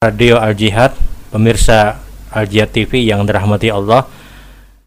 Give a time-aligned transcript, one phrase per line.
[0.00, 0.96] Radio Al Jihad,
[1.28, 2.00] pemirsa
[2.32, 4.08] Al Jihad TV yang dirahmati Allah.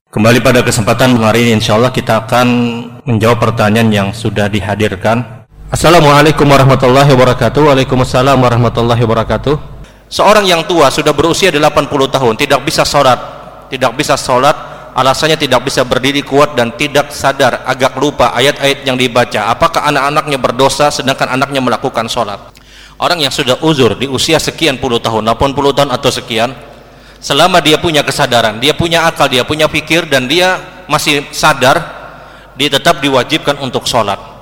[0.10, 2.48] Kembali pada kesempatan hari ini insya Allah kita akan
[3.06, 5.46] menjawab pertanyaan yang sudah dihadirkan.
[5.70, 7.62] Assalamualaikum warahmatullahi wabarakatuh.
[7.62, 9.54] Waalaikumsalam warahmatullahi wabarakatuh.
[10.10, 11.62] Seorang yang tua sudah berusia 80
[12.10, 13.22] tahun tidak bisa sholat,
[13.70, 14.58] tidak bisa sholat,
[14.98, 19.54] alasannya tidak bisa berdiri kuat dan tidak sadar, agak lupa ayat-ayat yang dibaca.
[19.54, 22.63] Apakah anak-anaknya berdosa sedangkan anaknya melakukan sholat?
[23.02, 26.54] Orang yang sudah uzur di usia sekian puluh tahun, 80 tahun atau sekian,
[27.18, 31.82] selama dia punya kesadaran, dia punya akal, dia punya pikir dan dia masih sadar,
[32.54, 34.34] dia tetap diwajibkan untuk sholat.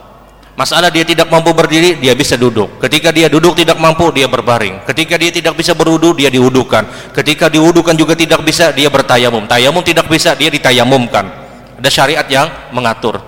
[0.51, 2.75] Masalah dia tidak mampu berdiri, dia bisa duduk.
[2.83, 4.83] Ketika dia duduk tidak mampu, dia berbaring.
[4.83, 7.15] Ketika dia tidak bisa berwudu, dia diwudukan.
[7.15, 9.47] Ketika diwudukan juga tidak bisa, dia bertayamum.
[9.47, 11.23] Tayamum tidak bisa, dia ditayamumkan.
[11.79, 13.23] Ada syariat yang mengatur.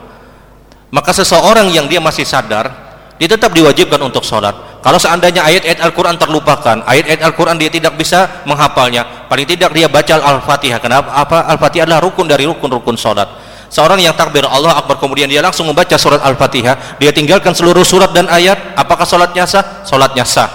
[0.94, 2.70] Maka seseorang yang dia masih sadar,
[3.18, 8.44] dia tetap diwajibkan untuk sholat kalau seandainya ayat-ayat Al-Quran terlupakan, ayat-ayat Al-Quran dia tidak bisa
[8.44, 10.84] menghafalnya, paling tidak dia baca Al-Fatihah.
[10.84, 11.08] Kenapa?
[11.08, 11.48] Apa?
[11.56, 13.32] Al-Fatihah adalah rukun dari rukun-rukun sholat.
[13.72, 18.12] Seorang yang takbir Allah Akbar kemudian dia langsung membaca surat Al-Fatihah, dia tinggalkan seluruh surat
[18.12, 19.88] dan ayat, apakah sholatnya sah?
[19.88, 20.52] Sholatnya sah.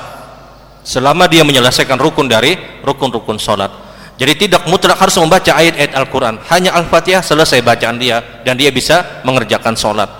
[0.84, 2.52] Selama dia menyelesaikan rukun dari
[2.84, 3.72] rukun-rukun sholat.
[4.20, 6.36] Jadi tidak mutlak harus membaca ayat-ayat Al-Quran.
[6.52, 10.12] Hanya Al-Fatihah selesai bacaan dia dan dia bisa mengerjakan sholat.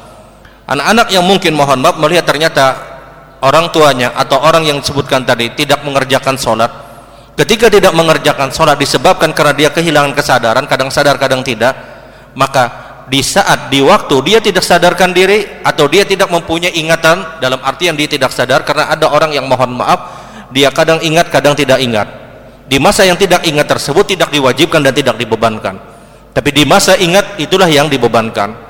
[0.65, 2.88] Anak-anak yang mungkin mohon maaf melihat ternyata
[3.43, 6.71] orang tuanya atau orang yang disebutkan tadi tidak mengerjakan sholat.
[7.39, 11.71] Ketika tidak mengerjakan sholat disebabkan karena dia kehilangan kesadaran kadang sadar kadang tidak
[12.35, 17.63] maka di saat di waktu dia tidak sadarkan diri atau dia tidak mempunyai ingatan dalam
[17.63, 20.19] artian dia tidak sadar karena ada orang yang mohon maaf
[20.51, 22.11] dia kadang ingat kadang tidak ingat.
[22.69, 25.81] Di masa yang tidak ingat tersebut tidak diwajibkan dan tidak dibebankan.
[26.37, 28.68] Tapi di masa ingat itulah yang dibebankan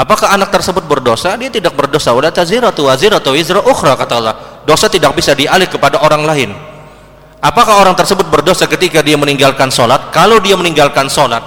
[0.00, 1.36] Apakah anak tersebut berdosa?
[1.36, 2.16] Dia tidak berdosa.
[2.16, 4.34] Wala taziratu waziratu wizra ukhra kata Allah.
[4.64, 6.50] Dosa tidak bisa dialih kepada orang lain.
[7.44, 10.08] Apakah orang tersebut berdosa ketika dia meninggalkan sholat?
[10.08, 11.40] Kalau dia meninggalkan sholat,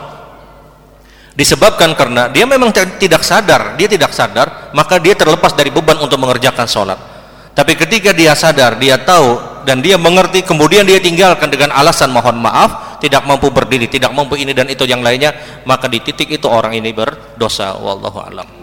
[1.33, 6.17] disebabkan karena dia memang tidak sadar, dia tidak sadar, maka dia terlepas dari beban untuk
[6.21, 6.97] mengerjakan sholat.
[7.53, 12.41] Tapi ketika dia sadar, dia tahu dan dia mengerti, kemudian dia tinggalkan dengan alasan mohon
[12.41, 15.35] maaf, tidak mampu berdiri, tidak mampu ini dan itu yang lainnya,
[15.67, 17.75] maka di titik itu orang ini berdosa.
[17.75, 18.62] Wallahu alam.